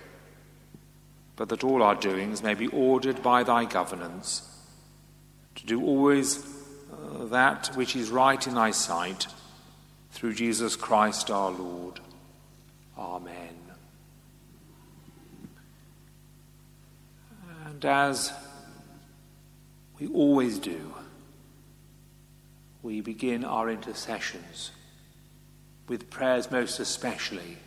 but 1.35 1.49
that 1.49 1.63
all 1.63 1.81
our 1.81 1.95
doings 1.95 2.43
may 2.43 2.53
be 2.53 2.67
ordered 2.67 3.21
by 3.23 3.43
thy 3.43 3.65
governance, 3.65 4.43
to 5.55 5.65
do 5.65 5.83
always 5.83 6.45
uh, 6.91 7.25
that 7.25 7.67
which 7.75 7.95
is 7.95 8.09
right 8.09 8.45
in 8.45 8.53
thy 8.53 8.71
sight, 8.71 9.27
through 10.17 10.33
Jesus 10.33 10.75
Christ 10.75 11.29
our 11.29 11.51
Lord. 11.51 11.99
Amen. 12.97 13.55
And 17.67 17.85
as 17.85 18.33
we 19.99 20.07
always 20.07 20.57
do, 20.57 20.91
we 22.81 22.99
begin 23.01 23.45
our 23.45 23.69
intercessions 23.69 24.71
with 25.87 26.09
prayers 26.09 26.49
most 26.49 26.79
especially 26.79 27.57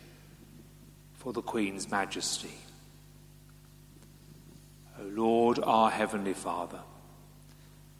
for 1.13 1.31
the 1.31 1.41
Queen's 1.41 1.89
Majesty. 1.89 2.57
O 4.99 5.03
Lord, 5.05 5.57
our 5.63 5.89
Heavenly 5.89 6.33
Father, 6.33 6.81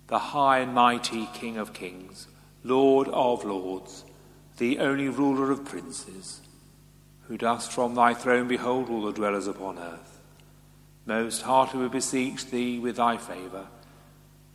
the 0.08 0.20
high 0.20 0.60
and 0.60 0.74
mighty 0.74 1.30
King 1.34 1.56
of 1.56 1.72
Kings, 1.72 2.28
Lord 2.66 3.08
of 3.08 3.46
Lords, 3.46 4.04
the 4.62 4.78
only 4.78 5.10
ruler 5.10 5.50
of 5.50 5.66
princes, 5.66 6.40
who 7.28 7.36
dost 7.36 7.72
from 7.72 7.96
thy 7.96 8.14
throne 8.14 8.48
behold 8.48 8.92
all 8.92 9.02
the 9.02 9.12
dwellers 9.12 9.48
upon 9.48 9.80
earth, 9.80 10.20
most 11.08 11.42
heartily 11.42 11.82
we 11.82 11.90
beseech 11.90 12.46
thee 12.46 12.78
with 12.78 12.98
thy 12.98 13.18
favour 13.18 13.66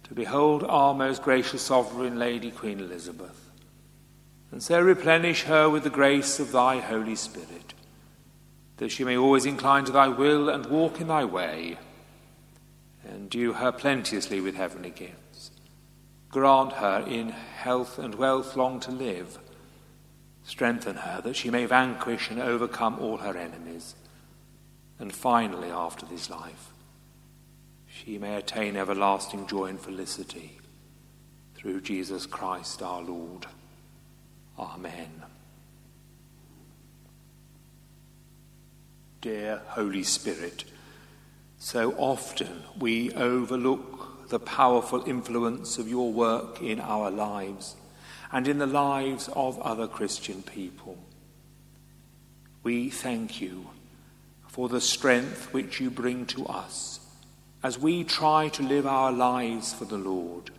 to 0.04 0.14
behold 0.14 0.62
our 0.62 0.94
most 0.94 1.24
gracious 1.24 1.62
sovereign 1.62 2.20
Lady 2.20 2.52
Queen 2.52 2.78
Elizabeth, 2.78 3.50
and 4.52 4.62
so 4.62 4.80
replenish 4.80 5.42
her 5.42 5.68
with 5.68 5.82
the 5.82 5.90
grace 5.90 6.38
of 6.38 6.52
thy 6.52 6.78
Holy 6.78 7.16
Spirit 7.16 7.74
that 8.76 8.92
she 8.92 9.02
may 9.02 9.16
always 9.16 9.44
incline 9.44 9.84
to 9.84 9.90
thy 9.90 10.06
will 10.06 10.48
and 10.48 10.66
walk 10.66 11.00
in 11.00 11.08
thy 11.08 11.24
way. 11.24 11.78
Endue 13.08 13.54
her 13.54 13.72
plenteously 13.72 14.40
with 14.40 14.54
heavenly 14.54 14.90
gifts. 14.90 15.50
Grant 16.30 16.74
her 16.74 17.04
in 17.08 17.30
health 17.30 17.98
and 17.98 18.14
wealth 18.14 18.54
long 18.54 18.78
to 18.78 18.92
live. 18.92 19.40
Strengthen 20.46 20.96
her 20.96 21.20
that 21.20 21.36
she 21.36 21.50
may 21.50 21.66
vanquish 21.66 22.30
and 22.30 22.40
overcome 22.40 22.98
all 23.00 23.18
her 23.18 23.36
enemies. 23.36 23.94
And 24.98 25.12
finally, 25.12 25.70
after 25.70 26.06
this 26.06 26.30
life, 26.30 26.70
she 27.86 28.16
may 28.16 28.36
attain 28.36 28.76
everlasting 28.76 29.46
joy 29.46 29.66
and 29.66 29.80
felicity 29.80 30.58
through 31.54 31.82
Jesus 31.82 32.24
Christ 32.24 32.80
our 32.80 33.02
Lord. 33.02 33.46
Amen. 34.58 35.24
dear 39.26 39.60
Holy 39.70 40.04
Spirit. 40.04 40.62
So 41.58 41.96
often 41.98 42.62
we 42.78 43.12
overlook 43.14 44.28
the 44.28 44.38
powerful 44.38 45.02
influence 45.02 45.78
of 45.78 45.88
your 45.88 46.12
work 46.12 46.62
in 46.62 46.78
our 46.78 47.10
lives 47.10 47.74
and 48.32 48.48
in 48.48 48.58
the 48.58 48.66
lives 48.66 49.28
of 49.34 49.58
other 49.60 49.86
Christian 49.86 50.42
people. 50.42 50.98
We 52.62 52.90
thank 52.90 53.40
you 53.40 53.68
for 54.48 54.68
the 54.68 54.80
strength 54.80 55.52
which 55.52 55.80
you 55.80 55.90
bring 55.90 56.26
to 56.26 56.46
us 56.46 57.00
as 57.62 57.78
we 57.78 58.04
try 58.04 58.48
to 58.48 58.62
live 58.62 58.86
our 58.86 59.12
lives 59.12 59.72
for 59.72 59.84
the 59.84 59.98
Lord. 59.98 60.50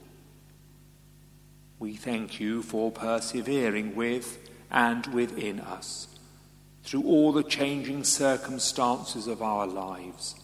We 1.79 1.95
thank 1.95 2.39
you 2.39 2.61
for 2.61 2.91
persevering 2.91 3.95
with 3.95 4.37
and 4.71 5.05
within 5.07 5.59
us 5.59 6.07
through 6.83 7.03
all 7.03 7.31
the 7.31 7.43
changing 7.43 8.03
circumstances 8.03 9.27
of 9.27 9.41
our 9.41 9.67
lives 9.67 10.35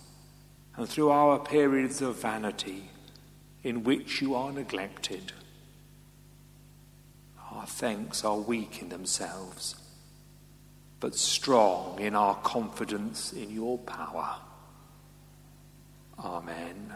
and 0.75 0.87
through 0.87 1.09
our 1.09 1.39
periods 1.39 2.01
of 2.01 2.15
vanity 2.15 2.89
in 3.63 3.83
which 3.83 4.21
you 4.21 4.35
are 4.35 4.51
neglected. 4.51 5.31
Our 7.55 7.67
thanks 7.67 8.25
are 8.25 8.37
weak 8.37 8.81
in 8.81 8.89
themselves, 8.89 9.75
but 10.99 11.15
strong 11.15 11.99
in 11.99 12.15
our 12.15 12.35
confidence 12.35 13.31
in 13.31 13.51
your 13.51 13.77
power. 13.77 14.37
Amen. 16.17 16.95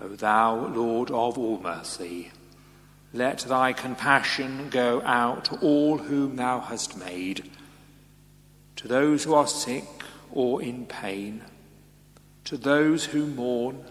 O 0.00 0.08
thou, 0.08 0.66
Lord 0.68 1.10
of 1.10 1.36
all 1.38 1.58
mercy, 1.58 2.30
let 3.12 3.40
thy 3.40 3.72
compassion 3.72 4.68
go 4.70 5.02
out 5.02 5.46
to 5.46 5.56
all 5.56 5.98
whom 5.98 6.36
thou 6.36 6.60
hast 6.60 6.96
made, 6.96 7.50
to 8.76 8.86
those 8.86 9.24
who 9.24 9.34
are 9.34 9.46
sick 9.46 9.88
or 10.30 10.62
in 10.62 10.86
pain, 10.86 11.42
to 12.44 12.56
those 12.56 13.06
who 13.06 13.26
mourn, 13.26 13.84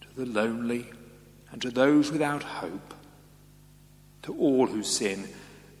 to 0.00 0.08
the 0.16 0.26
lonely, 0.26 0.90
and 1.54 1.62
to 1.62 1.70
those 1.70 2.10
without 2.10 2.42
hope, 2.42 2.94
to 4.22 4.34
all 4.38 4.66
who 4.66 4.82
sin 4.82 5.28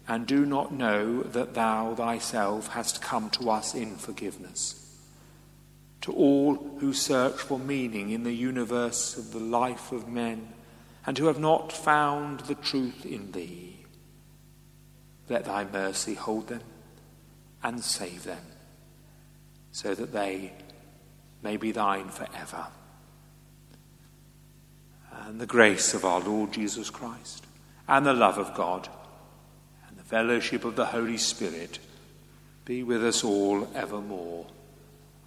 and 0.06 0.24
do 0.24 0.46
not 0.46 0.72
know 0.72 1.20
that 1.22 1.54
thou 1.54 1.92
thyself 1.96 2.68
hast 2.68 3.02
come 3.02 3.28
to 3.28 3.50
us 3.50 3.74
in 3.74 3.96
forgiveness, 3.96 4.96
to 6.00 6.12
all 6.12 6.54
who 6.78 6.92
search 6.92 7.34
for 7.34 7.58
meaning 7.58 8.10
in 8.10 8.22
the 8.22 8.32
universe 8.32 9.16
of 9.16 9.32
the 9.32 9.40
life 9.40 9.90
of 9.90 10.06
men 10.06 10.46
and 11.06 11.18
who 11.18 11.26
have 11.26 11.40
not 11.40 11.72
found 11.72 12.38
the 12.40 12.54
truth 12.54 13.04
in 13.04 13.32
thee. 13.32 13.76
Let 15.28 15.44
thy 15.44 15.64
mercy 15.64 16.14
hold 16.14 16.46
them 16.46 16.62
and 17.64 17.82
save 17.82 18.22
them, 18.22 18.46
so 19.72 19.92
that 19.92 20.12
they 20.12 20.52
may 21.42 21.56
be 21.56 21.72
thine 21.72 22.10
forever. 22.10 22.68
And 25.26 25.40
the 25.40 25.46
grace 25.46 25.94
of 25.94 26.04
our 26.04 26.20
Lord 26.20 26.52
Jesus 26.52 26.90
Christ, 26.90 27.46
and 27.88 28.04
the 28.04 28.12
love 28.12 28.38
of 28.38 28.54
God, 28.54 28.88
and 29.88 29.96
the 29.96 30.02
fellowship 30.02 30.64
of 30.64 30.76
the 30.76 30.84
Holy 30.86 31.16
Spirit 31.16 31.78
be 32.64 32.82
with 32.82 33.04
us 33.04 33.24
all 33.24 33.68
evermore. 33.74 34.46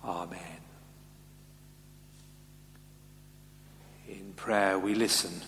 Amen. 0.03 0.39
In 4.07 4.33
prayer 4.35 4.77
we 4.77 4.93
listen 4.93 5.41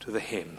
to 0.00 0.10
the 0.10 0.20
hymn. 0.20 0.58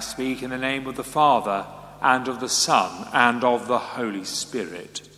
Speak 0.00 0.42
in 0.42 0.50
the 0.50 0.58
name 0.58 0.86
of 0.86 0.96
the 0.96 1.04
Father, 1.04 1.66
and 2.00 2.28
of 2.28 2.40
the 2.40 2.48
Son, 2.48 3.08
and 3.12 3.44
of 3.44 3.68
the 3.68 3.78
Holy 3.78 4.24
Spirit. 4.24 5.08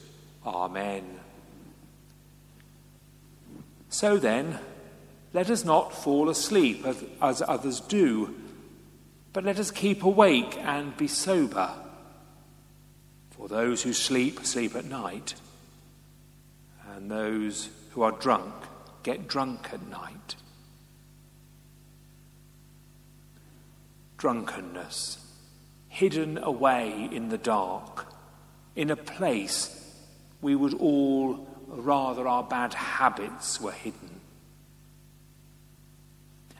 Amen. 0.46 1.20
So 3.88 4.18
then, 4.18 4.58
let 5.32 5.50
us 5.50 5.64
not 5.64 5.94
fall 5.94 6.28
asleep 6.28 6.84
as, 6.84 7.02
as 7.20 7.42
others 7.42 7.80
do, 7.80 8.34
but 9.32 9.44
let 9.44 9.58
us 9.58 9.70
keep 9.70 10.02
awake 10.02 10.56
and 10.58 10.96
be 10.96 11.08
sober. 11.08 11.70
For 13.30 13.48
those 13.48 13.82
who 13.82 13.92
sleep, 13.92 14.44
sleep 14.44 14.76
at 14.76 14.84
night, 14.84 15.34
and 16.94 17.10
those 17.10 17.68
who 17.90 18.02
are 18.02 18.12
drunk 18.12 18.54
get 19.02 19.28
drunk 19.28 19.70
at 19.72 19.86
night. 19.88 20.36
Drunkenness, 24.24 25.18
hidden 25.86 26.38
away 26.38 27.10
in 27.12 27.28
the 27.28 27.36
dark, 27.36 28.06
in 28.74 28.88
a 28.88 28.96
place 28.96 29.94
we 30.40 30.56
would 30.56 30.72
all 30.72 31.46
rather 31.66 32.26
our 32.26 32.42
bad 32.42 32.72
habits 32.72 33.60
were 33.60 33.70
hidden. 33.70 34.18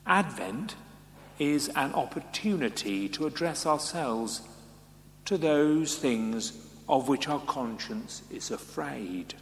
Advent 0.06 0.74
is 1.38 1.70
an 1.74 1.94
opportunity 1.94 3.08
to 3.08 3.26
address 3.26 3.64
ourselves 3.64 4.42
to 5.24 5.38
those 5.38 5.96
things 5.96 6.52
of 6.86 7.08
which 7.08 7.28
our 7.28 7.40
conscience 7.40 8.20
is 8.30 8.50
afraid. 8.50 9.32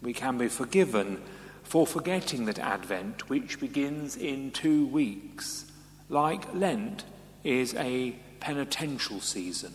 We 0.00 0.12
can 0.12 0.38
be 0.38 0.46
forgiven 0.46 1.20
for 1.64 1.84
forgetting 1.84 2.44
that 2.44 2.60
Advent, 2.60 3.28
which 3.28 3.58
begins 3.58 4.16
in 4.16 4.52
two 4.52 4.86
weeks, 4.86 5.64
like 6.12 6.54
Lent, 6.54 7.04
is 7.42 7.74
a 7.74 8.14
penitential 8.38 9.20
season. 9.20 9.72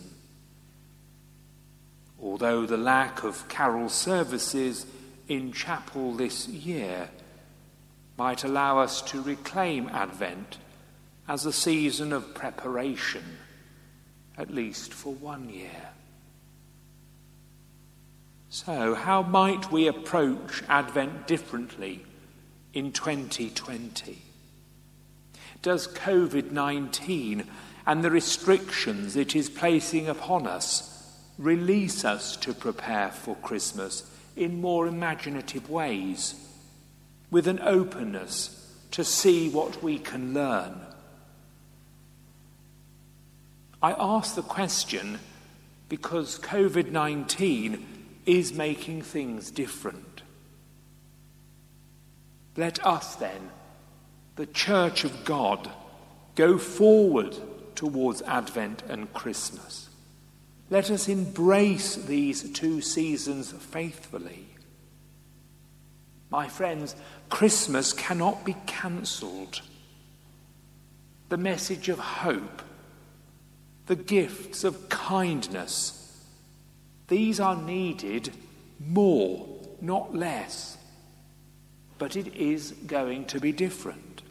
Although 2.22 2.64
the 2.64 2.76
lack 2.76 3.24
of 3.24 3.48
carol 3.48 3.88
services 3.88 4.86
in 5.26 5.52
chapel 5.52 6.14
this 6.14 6.48
year 6.48 7.10
might 8.16 8.44
allow 8.44 8.78
us 8.78 9.02
to 9.02 9.20
reclaim 9.20 9.88
Advent 9.88 10.58
as 11.26 11.44
a 11.44 11.52
season 11.52 12.12
of 12.12 12.34
preparation, 12.34 13.24
at 14.36 14.50
least 14.50 14.94
for 14.94 15.14
one 15.14 15.50
year. 15.50 15.90
So, 18.48 18.94
how 18.94 19.22
might 19.22 19.70
we 19.70 19.88
approach 19.88 20.62
Advent 20.68 21.26
differently 21.26 22.04
in 22.72 22.92
2020? 22.92 24.22
Does 25.62 25.88
COVID 25.88 26.50
19 26.52 27.44
and 27.86 28.04
the 28.04 28.10
restrictions 28.10 29.16
it 29.16 29.34
is 29.34 29.48
placing 29.48 30.08
upon 30.08 30.46
us 30.46 30.94
release 31.38 32.04
us 32.04 32.36
to 32.36 32.52
prepare 32.52 33.10
for 33.10 33.36
Christmas 33.36 34.10
in 34.36 34.60
more 34.60 34.86
imaginative 34.86 35.70
ways, 35.70 36.34
with 37.30 37.46
an 37.46 37.60
openness 37.60 38.54
to 38.90 39.04
see 39.04 39.48
what 39.48 39.82
we 39.82 39.98
can 39.98 40.34
learn? 40.34 40.80
I 43.82 43.94
ask 43.98 44.34
the 44.34 44.42
question 44.42 45.20
because 45.88 46.38
COVID 46.40 46.90
19 46.90 47.86
is 48.26 48.52
making 48.52 49.02
things 49.02 49.50
different. 49.50 50.22
Let 52.56 52.84
us 52.84 53.14
then 53.14 53.50
the 54.38 54.46
Church 54.46 55.02
of 55.02 55.24
God 55.24 55.68
go 56.36 56.58
forward 56.58 57.36
towards 57.74 58.22
Advent 58.22 58.84
and 58.88 59.12
Christmas. 59.12 59.88
Let 60.70 60.92
us 60.92 61.08
embrace 61.08 61.96
these 61.96 62.48
two 62.52 62.80
seasons 62.80 63.50
faithfully. 63.50 64.46
My 66.30 66.46
friends, 66.46 66.94
Christmas 67.28 67.92
cannot 67.92 68.44
be 68.44 68.54
cancelled. 68.64 69.60
The 71.30 71.36
message 71.36 71.88
of 71.88 71.98
hope, 71.98 72.62
the 73.86 73.96
gifts 73.96 74.62
of 74.62 74.88
kindness, 74.88 76.16
these 77.08 77.40
are 77.40 77.60
needed 77.60 78.30
more, 78.78 79.48
not 79.80 80.14
less. 80.14 80.78
But 81.98 82.14
it 82.14 82.36
is 82.36 82.70
going 82.86 83.24
to 83.24 83.40
be 83.40 83.50
different. 83.50 84.22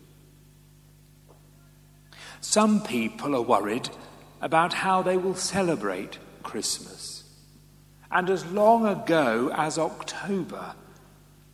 Some 2.42 2.82
people 2.82 3.36
are 3.36 3.42
worried 3.42 3.90
about 4.42 4.74
how 4.74 5.02
they 5.02 5.18
will 5.18 5.36
celebrate 5.36 6.18
Christmas. 6.44 7.24
And 8.12 8.30
as 8.30 8.46
long 8.46 8.86
ago 8.86 9.52
as 9.54 9.78
October, 9.78 10.74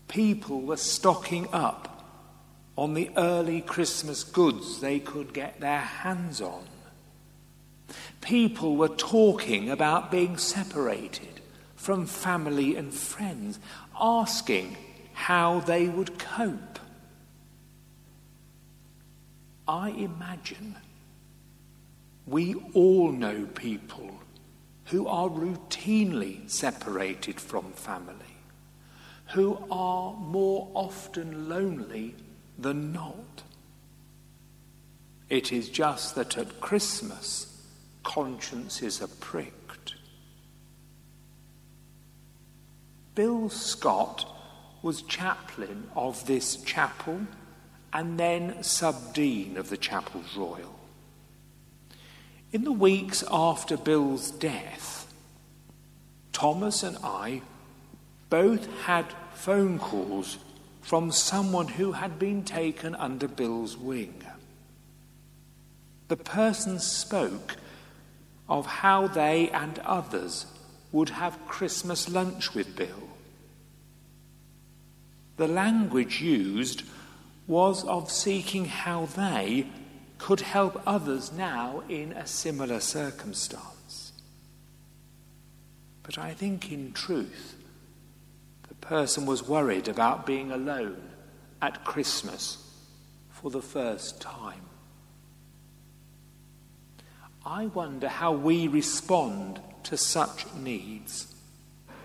people 0.08 0.62
were 0.62 0.78
stocking 0.78 1.48
up 1.52 1.90
on 2.76 2.94
the 2.94 3.10
early 3.18 3.62
Christmas 3.62 4.24
goods 4.24 4.80
they 4.80 5.00
could 5.00 5.34
get 5.34 5.60
their 5.60 5.80
hands 5.80 6.42
on. 6.42 6.64
People 8.22 8.76
were 8.76 8.90
talking 8.90 9.70
about 9.70 10.12
being 10.12 10.38
separated 10.38 11.42
from 11.76 12.06
family 12.06 12.76
and 12.76 12.94
friends, 12.94 13.60
asking 14.00 14.78
how 15.14 15.60
they 15.62 15.88
would 15.88 16.18
cope. 16.18 16.80
I 19.68 19.90
imagine 19.90 20.76
we 22.26 22.56
all 22.74 23.12
know 23.12 23.46
people 23.46 24.20
who 24.86 25.08
are 25.08 25.30
routinely 25.30 26.50
separated 26.50 27.40
from 27.40 27.72
family, 27.72 28.38
who 29.34 29.58
are 29.72 30.14
more 30.14 30.70
often 30.74 31.48
lonely 31.48 32.16
than 32.58 32.92
not. 32.92 33.44
It 35.30 35.52
is 35.52 35.70
just 35.70 36.16
that 36.16 36.38
at 36.38 36.60
Christmas, 36.60 37.66
consciences 38.04 39.02
are 39.02 39.08
pricked. 39.08 39.96
Bill 43.16 43.50
Scott 43.50 44.28
was 44.82 45.02
chaplain 45.04 45.90
of 45.96 46.26
this 46.28 46.58
chapel 46.58 47.22
and 47.94 48.20
then 48.20 48.64
sub-dean 48.64 49.56
of 49.56 49.70
the 49.70 49.78
Chapels 49.78 50.36
Royal. 50.36 50.80
In 52.52 52.64
the 52.64 52.72
weeks 52.72 53.24
after 53.32 53.78
Bill's 53.78 54.32
death, 54.32 55.14
Thomas 56.32 56.82
and 56.84 56.98
I 57.04 57.42
both 58.30 58.68
had 58.82 59.06
phone 59.34 59.78
calls 59.78 60.40
from 60.82 61.12
someone 61.12 61.68
who 61.68 61.94
had 61.94 62.18
been 62.20 62.44
taken 62.44 62.96
under 62.96 63.28
Bill's 63.28 63.78
wing. 63.78 64.24
The 66.08 66.18
person 66.18 66.80
spoke 66.80 67.56
of 68.50 68.66
how 68.66 69.08
they 69.08 69.50
and 69.50 69.80
others 69.80 70.46
would 70.92 71.10
have 71.10 71.48
Christmas 71.48 72.10
lunch 72.10 72.54
with 72.54 72.76
Bill. 72.76 73.10
The 75.38 75.48
language 75.48 76.22
used 76.22 76.84
was 77.48 77.84
of 77.86 78.10
seeking 78.10 78.66
how 78.66 79.06
they 79.06 79.68
could 80.18 80.40
help 80.40 80.82
others 80.86 81.32
now 81.34 81.84
in 81.90 82.14
a 82.14 82.26
similar 82.26 82.80
circumstance. 82.80 84.14
But 86.04 86.18
I 86.18 86.34
think 86.34 86.72
in 86.72 86.94
truth, 86.94 87.56
the 88.68 88.76
person 88.76 89.26
was 89.26 89.48
worried 89.48 89.88
about 89.88 90.26
being 90.26 90.52
alone 90.52 91.10
at 91.62 91.84
Christmas 91.84 92.58
for 93.30 93.50
the 93.50 93.62
first 93.62 94.22
time. 94.22 94.62
I 97.46 97.68
wonder 97.68 98.08
how 98.08 98.32
we 98.32 98.68
respond 98.68 99.60
to 99.84 99.98
such 99.98 100.46
needs, 100.56 101.34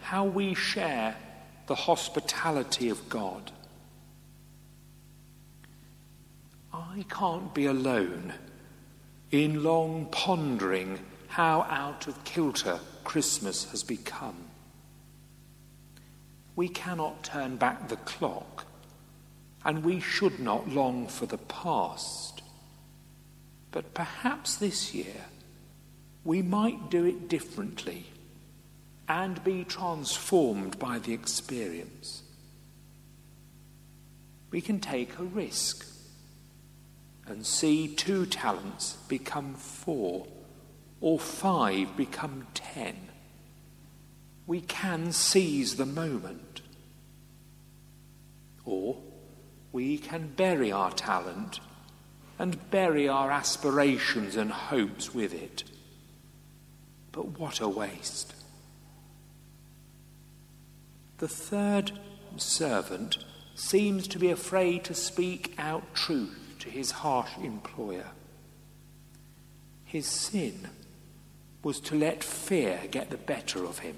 how 0.03 0.24
we 0.24 0.55
share 0.55 1.16
the 1.68 1.77
hospitality 1.77 2.88
of 2.88 3.09
God. 3.09 3.53
I 6.78 7.04
can't 7.08 7.52
be 7.54 7.66
alone 7.66 8.32
in 9.32 9.64
long 9.64 10.06
pondering 10.12 11.00
how 11.26 11.62
out 11.62 12.06
of 12.06 12.22
kilter 12.22 12.78
Christmas 13.02 13.68
has 13.70 13.82
become. 13.82 14.36
We 16.54 16.68
cannot 16.68 17.24
turn 17.24 17.56
back 17.56 17.88
the 17.88 17.96
clock 17.96 18.64
and 19.64 19.84
we 19.84 19.98
should 19.98 20.38
not 20.38 20.68
long 20.68 21.08
for 21.08 21.26
the 21.26 21.38
past. 21.38 22.42
But 23.72 23.92
perhaps 23.92 24.54
this 24.54 24.94
year 24.94 25.24
we 26.24 26.42
might 26.42 26.90
do 26.90 27.04
it 27.04 27.28
differently 27.28 28.06
and 29.08 29.42
be 29.42 29.64
transformed 29.64 30.78
by 30.78 31.00
the 31.00 31.12
experience. 31.12 32.22
We 34.52 34.60
can 34.60 34.78
take 34.78 35.18
a 35.18 35.24
risk 35.24 35.97
and 37.30 37.46
see 37.46 37.88
two 37.88 38.26
talents 38.26 38.96
become 39.08 39.54
four 39.54 40.26
or 41.00 41.18
five 41.18 41.96
become 41.96 42.46
ten. 42.54 42.96
We 44.46 44.60
can 44.60 45.12
seize 45.12 45.76
the 45.76 45.86
moment. 45.86 46.62
Or 48.64 48.96
we 49.72 49.98
can 49.98 50.32
bury 50.36 50.72
our 50.72 50.90
talent 50.90 51.60
and 52.38 52.70
bury 52.70 53.08
our 53.08 53.30
aspirations 53.30 54.36
and 54.36 54.50
hopes 54.50 55.14
with 55.14 55.34
it. 55.34 55.64
But 57.12 57.38
what 57.38 57.60
a 57.60 57.68
waste. 57.68 58.34
The 61.18 61.28
third 61.28 61.92
servant 62.36 63.18
seems 63.54 64.06
to 64.08 64.18
be 64.18 64.30
afraid 64.30 64.84
to 64.84 64.94
speak 64.94 65.54
out 65.58 65.94
truth 65.94 66.47
to 66.61 66.71
his 66.71 66.90
harsh 66.90 67.31
employer. 67.42 68.11
His 69.85 70.07
sin 70.07 70.68
was 71.62 71.81
to 71.81 71.94
let 71.94 72.23
fear 72.23 72.81
get 72.90 73.11
the 73.11 73.16
better 73.16 73.64
of 73.64 73.81
him. 73.81 73.97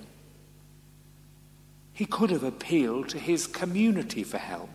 He 1.93 2.07
could 2.07 2.31
have 2.31 2.45
appealed 2.45 3.09
to 3.11 3.19
his 3.19 3.47
community 3.47 4.25
for 4.25 4.39
help, 4.39 4.71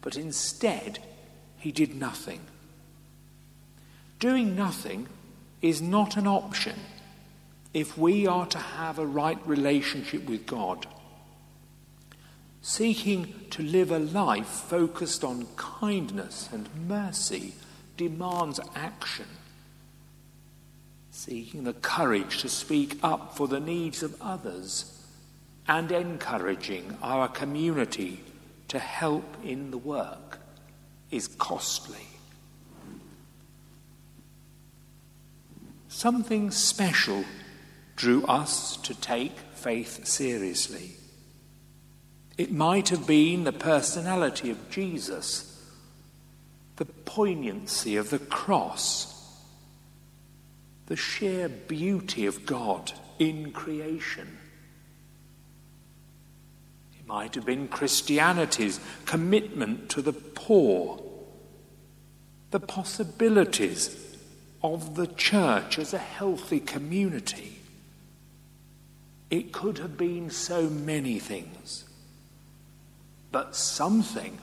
but 0.00 0.16
instead 0.16 0.98
he 1.56 1.72
did 1.72 1.94
nothing. 1.94 2.40
Doing 4.18 4.54
nothing 4.54 5.08
is 5.62 5.80
not 5.80 6.16
an 6.16 6.26
option 6.26 6.78
if 7.72 7.96
we 7.96 8.26
are 8.26 8.46
to 8.46 8.58
have 8.58 8.98
a 8.98 9.06
right 9.06 9.38
relationship 9.46 10.28
with 10.28 10.46
God. 10.46 10.86
Seeking 12.64 13.34
to 13.50 13.62
live 13.64 13.90
a 13.90 13.98
life 13.98 14.46
focused 14.46 15.24
on 15.24 15.48
kindness 15.56 16.48
and 16.52 16.68
mercy 16.86 17.54
demands 17.96 18.60
action. 18.76 19.26
Seeking 21.10 21.64
the 21.64 21.72
courage 21.72 22.38
to 22.38 22.48
speak 22.48 23.00
up 23.02 23.36
for 23.36 23.48
the 23.48 23.58
needs 23.58 24.04
of 24.04 24.14
others 24.22 25.04
and 25.66 25.90
encouraging 25.90 26.96
our 27.02 27.26
community 27.26 28.20
to 28.68 28.78
help 28.78 29.24
in 29.44 29.72
the 29.72 29.78
work 29.78 30.38
is 31.10 31.26
costly. 31.26 32.06
Something 35.88 36.52
special 36.52 37.24
drew 37.96 38.24
us 38.26 38.76
to 38.78 38.94
take 38.94 39.36
faith 39.52 40.06
seriously. 40.06 40.92
It 42.38 42.50
might 42.50 42.88
have 42.88 43.06
been 43.06 43.44
the 43.44 43.52
personality 43.52 44.50
of 44.50 44.70
Jesus, 44.70 45.62
the 46.76 46.86
poignancy 46.86 47.96
of 47.96 48.10
the 48.10 48.18
cross, 48.18 49.38
the 50.86 50.96
sheer 50.96 51.48
beauty 51.48 52.26
of 52.26 52.46
God 52.46 52.92
in 53.18 53.52
creation. 53.52 54.38
It 56.98 57.06
might 57.06 57.34
have 57.34 57.44
been 57.44 57.68
Christianity's 57.68 58.80
commitment 59.04 59.90
to 59.90 60.00
the 60.00 60.12
poor, 60.12 61.02
the 62.50 62.60
possibilities 62.60 64.16
of 64.62 64.94
the 64.94 65.06
church 65.06 65.78
as 65.78 65.92
a 65.92 65.98
healthy 65.98 66.60
community. 66.60 67.58
It 69.30 69.52
could 69.52 69.78
have 69.78 69.96
been 69.98 70.30
so 70.30 70.68
many 70.68 71.18
things. 71.18 71.84
But 73.32 73.56
something 73.56 74.38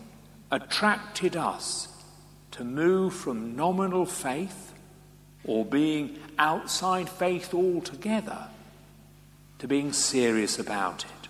attracted 0.51 1.35
us 1.37 1.87
to 2.51 2.63
move 2.63 3.13
from 3.13 3.55
nominal 3.55 4.05
faith 4.05 4.73
or 5.45 5.63
being 5.63 6.17
outside 6.39 7.07
faith 7.07 7.53
altogether 7.53 8.47
to 9.59 9.67
being 9.67 9.93
serious 9.93 10.57
about 10.57 11.05
it. 11.05 11.29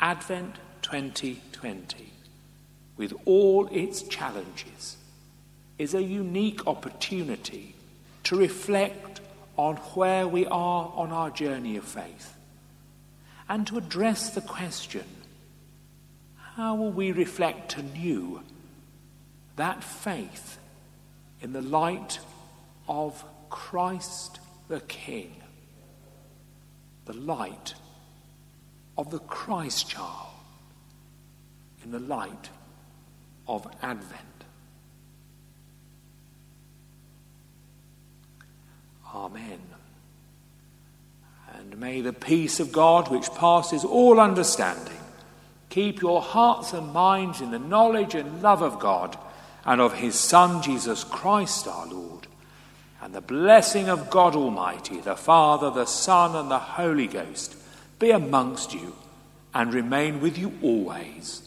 Advent 0.00 0.56
2020, 0.82 2.10
with 2.96 3.12
all 3.26 3.68
its 3.70 4.02
challenges, 4.02 4.96
is 5.78 5.94
a 5.94 6.02
unique 6.02 6.66
opportunity 6.66 7.74
to 8.22 8.36
reflect 8.36 9.20
on 9.56 9.76
where 9.76 10.26
we 10.26 10.46
are 10.46 10.92
on 10.94 11.12
our 11.12 11.30
journey 11.30 11.76
of 11.76 11.84
faith 11.84 12.34
and 13.48 13.66
to 13.66 13.76
address 13.76 14.30
the 14.30 14.40
question 14.40 15.04
how 16.56 16.76
will 16.76 16.92
we 16.92 17.10
reflect 17.10 17.76
anew 17.76 18.40
that 19.56 19.82
faith 19.82 20.58
in 21.40 21.52
the 21.52 21.62
light 21.62 22.20
of 22.88 23.24
Christ 23.50 24.38
the 24.68 24.80
King, 24.80 25.34
the 27.06 27.12
light 27.12 27.74
of 28.96 29.10
the 29.10 29.18
Christ 29.18 29.88
child, 29.88 30.28
in 31.82 31.90
the 31.90 31.98
light 31.98 32.50
of 33.48 33.66
Advent? 33.82 34.20
Amen. 39.12 39.60
And 41.52 41.78
may 41.78 42.00
the 42.00 42.12
peace 42.12 42.60
of 42.60 42.70
God, 42.70 43.10
which 43.10 43.28
passes 43.34 43.84
all 43.84 44.20
understanding, 44.20 45.03
Keep 45.74 46.02
your 46.02 46.22
hearts 46.22 46.72
and 46.72 46.92
minds 46.92 47.40
in 47.40 47.50
the 47.50 47.58
knowledge 47.58 48.14
and 48.14 48.40
love 48.40 48.62
of 48.62 48.78
God 48.78 49.18
and 49.64 49.80
of 49.80 49.94
his 49.94 50.14
Son, 50.14 50.62
Jesus 50.62 51.02
Christ 51.02 51.66
our 51.66 51.84
Lord. 51.88 52.28
And 53.02 53.12
the 53.12 53.20
blessing 53.20 53.88
of 53.88 54.08
God 54.08 54.36
Almighty, 54.36 55.00
the 55.00 55.16
Father, 55.16 55.72
the 55.72 55.84
Son, 55.84 56.36
and 56.36 56.48
the 56.48 56.60
Holy 56.60 57.08
Ghost 57.08 57.56
be 57.98 58.12
amongst 58.12 58.72
you 58.72 58.94
and 59.52 59.74
remain 59.74 60.20
with 60.20 60.38
you 60.38 60.52
always. 60.62 61.42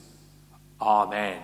Amen. 0.81 1.41